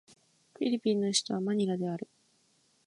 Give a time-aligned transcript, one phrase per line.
[0.53, 2.09] フィリピンの首都はマニラである